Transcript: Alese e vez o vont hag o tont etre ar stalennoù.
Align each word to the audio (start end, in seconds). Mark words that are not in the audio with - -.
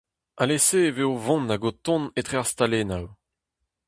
Alese 0.41 0.81
e 0.87 0.91
vez 0.97 1.07
o 1.11 1.15
vont 1.25 1.51
hag 1.51 1.63
o 1.69 1.71
tont 1.85 2.05
etre 2.19 2.35
ar 2.39 2.47
stalennoù. 2.51 3.05